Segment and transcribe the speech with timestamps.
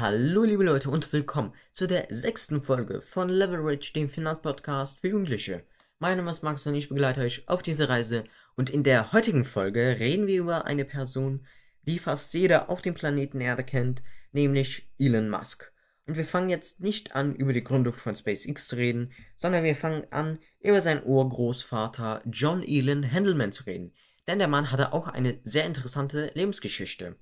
[0.00, 5.62] Hallo liebe Leute und willkommen zu der sechsten Folge von Leverage, dem Finanzpodcast für Jugendliche.
[5.98, 8.24] Mein Name ist Max und ich begleite euch auf diese Reise
[8.56, 11.46] und in der heutigen Folge reden wir über eine Person,
[11.82, 14.02] die fast jeder auf dem Planeten Erde kennt,
[14.32, 15.70] nämlich Elon Musk.
[16.06, 19.76] Und wir fangen jetzt nicht an, über die Gründung von SpaceX zu reden, sondern wir
[19.76, 23.92] fangen an, über seinen Urgroßvater John Elon Handelman zu reden.
[24.26, 27.16] Denn der Mann hatte auch eine sehr interessante Lebensgeschichte.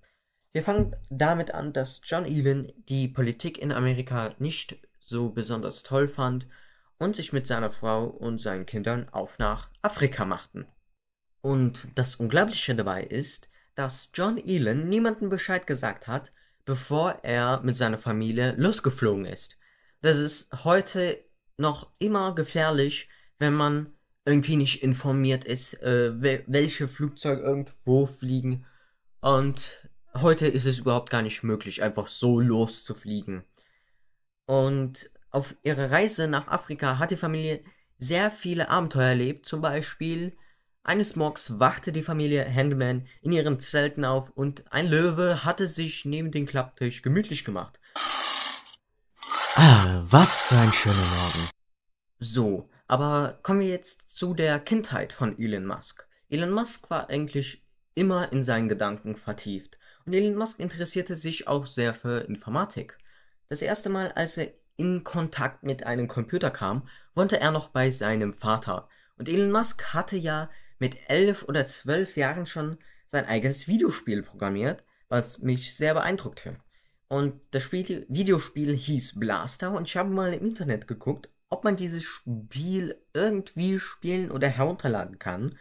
[0.53, 6.09] Wir fangen damit an, dass John Elon die Politik in Amerika nicht so besonders toll
[6.09, 6.49] fand
[6.99, 10.67] und sich mit seiner Frau und seinen Kindern auf nach Afrika machten.
[11.41, 16.33] Und das Unglaubliche dabei ist, dass John Elon niemandem Bescheid gesagt hat,
[16.65, 19.57] bevor er mit seiner Familie losgeflogen ist.
[20.01, 21.25] Das ist heute
[21.57, 26.13] noch immer gefährlich, wenn man irgendwie nicht informiert ist, äh,
[26.47, 28.67] welche Flugzeuge irgendwo fliegen
[29.21, 29.88] und
[30.23, 33.45] heute ist es überhaupt gar nicht möglich, einfach so loszufliegen.
[34.47, 37.63] Und auf ihrer Reise nach Afrika hat die Familie
[37.99, 39.47] sehr viele Abenteuer erlebt.
[39.47, 40.33] Zum Beispiel
[40.83, 46.05] eines Morgens wachte die Familie Handman in ihren Zelten auf und ein Löwe hatte sich
[46.05, 47.79] neben den Klapptisch gemütlich gemacht.
[49.55, 51.51] Ah, was für ein schöner Morgen.
[52.21, 56.09] So, aber kommen wir jetzt zu der Kindheit von Elon Musk.
[56.31, 59.79] Elon Musk war eigentlich immer in seinen Gedanken vertieft.
[60.13, 62.99] Elon Musk interessierte sich auch sehr für Informatik.
[63.49, 67.91] Das erste Mal, als er in Kontakt mit einem Computer kam, wohnte er noch bei
[67.91, 68.89] seinem Vater.
[69.17, 74.85] Und Elon Musk hatte ja mit elf oder zwölf Jahren schon sein eigenes Videospiel programmiert,
[75.09, 76.57] was mich sehr beeindruckte.
[77.09, 81.77] Und das Spiel, Videospiel hieß Blaster und ich habe mal im Internet geguckt, ob man
[81.77, 85.59] dieses Spiel irgendwie spielen oder herunterladen kann.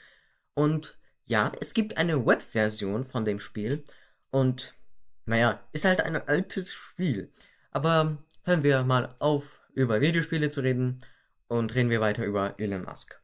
[0.53, 3.83] Und ja, es gibt eine Webversion von dem Spiel
[4.31, 4.75] und
[5.25, 7.31] naja, ist halt ein altes Spiel.
[7.71, 11.03] Aber hören wir mal auf, über Videospiele zu reden
[11.47, 13.21] und reden wir weiter über Elon Musk.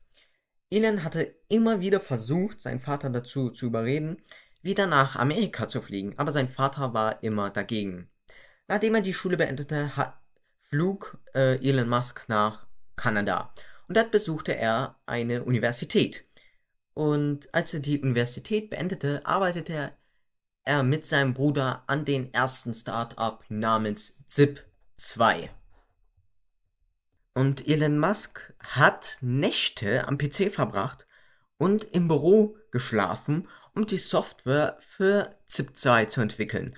[0.69, 4.17] Elon hatte immer wieder versucht, seinen Vater dazu zu überreden,
[4.61, 8.09] wieder nach Amerika zu fliegen, aber sein Vater war immer dagegen.
[8.67, 9.91] Nachdem er die Schule beendete,
[10.69, 12.65] flog äh, Elon Musk nach
[12.95, 13.53] Kanada
[13.87, 16.25] und dort besuchte er eine Universität.
[16.93, 19.97] Und als er die Universität beendete, arbeitete er
[20.63, 25.49] er mit seinem Bruder an den ersten Startup namens Zip2.
[27.33, 31.07] Und Elon Musk hat Nächte am PC verbracht
[31.57, 36.77] und im Büro geschlafen, um die Software für Zip2 zu entwickeln.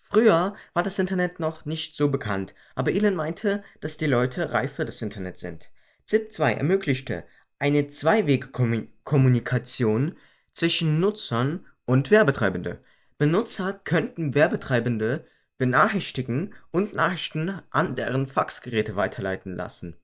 [0.00, 4.74] Früher war das Internet noch nicht so bekannt, aber Elon meinte, dass die Leute reif
[4.74, 5.70] für das Internet sind.
[6.08, 7.24] Zip2 ermöglichte
[7.58, 10.16] eine Zwei-Wege-Kommunikation
[10.52, 12.82] zwischen Nutzern und Werbetreibende.
[13.18, 15.26] Benutzer könnten Werbetreibende
[15.58, 19.96] benachrichtigen und Nachrichten an deren Faxgeräte weiterleiten lassen.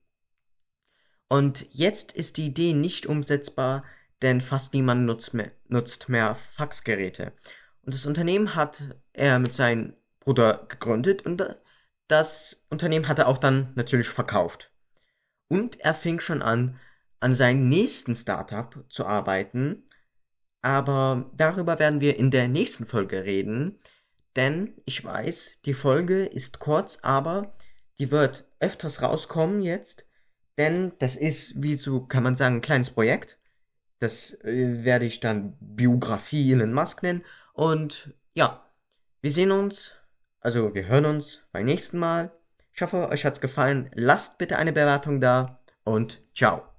[1.27, 3.83] Und jetzt ist die Idee nicht umsetzbar,
[4.21, 7.33] denn fast niemand nutzt mehr, nutzt mehr Faxgeräte.
[7.81, 11.43] Und das Unternehmen hat er mit seinem Bruder gegründet und
[12.07, 14.71] das Unternehmen hat er auch dann natürlich verkauft.
[15.49, 16.79] Und er fing schon an,
[17.19, 19.83] an seinem nächsten Startup zu arbeiten,
[20.63, 23.77] aber darüber werden wir in der nächsten Folge reden.
[24.35, 27.53] Denn ich weiß, die Folge ist kurz, aber
[27.99, 30.07] die wird öfters rauskommen jetzt.
[30.57, 33.39] Denn das ist, wie so kann man sagen, ein kleines Projekt.
[33.99, 37.23] Das äh, werde ich dann Biografie Elon Musk nennen.
[37.53, 38.65] Und ja,
[39.21, 39.93] wir sehen uns,
[40.39, 42.31] also wir hören uns beim nächsten Mal.
[42.73, 43.91] Ich hoffe, euch hat's gefallen.
[43.93, 46.72] Lasst bitte eine Bewertung da und ciao.